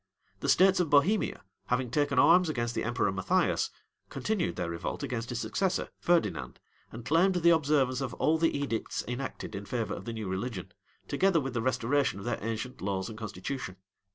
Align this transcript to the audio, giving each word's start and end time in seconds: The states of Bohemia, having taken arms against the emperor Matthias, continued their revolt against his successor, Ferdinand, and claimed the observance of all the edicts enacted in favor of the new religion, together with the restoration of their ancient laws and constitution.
The 0.39 0.49
states 0.49 0.79
of 0.79 0.89
Bohemia, 0.89 1.43
having 1.67 1.91
taken 1.91 2.17
arms 2.17 2.49
against 2.49 2.73
the 2.73 2.83
emperor 2.83 3.11
Matthias, 3.11 3.69
continued 4.09 4.55
their 4.55 4.71
revolt 4.71 5.03
against 5.03 5.29
his 5.29 5.39
successor, 5.39 5.89
Ferdinand, 5.99 6.59
and 6.91 7.05
claimed 7.05 7.35
the 7.35 7.51
observance 7.53 8.01
of 8.01 8.15
all 8.15 8.39
the 8.39 8.57
edicts 8.57 9.03
enacted 9.07 9.53
in 9.53 9.67
favor 9.67 9.93
of 9.93 10.05
the 10.05 10.13
new 10.13 10.27
religion, 10.27 10.71
together 11.07 11.39
with 11.39 11.53
the 11.53 11.61
restoration 11.61 12.17
of 12.17 12.25
their 12.25 12.39
ancient 12.43 12.81
laws 12.81 13.09
and 13.09 13.17
constitution. 13.19 13.75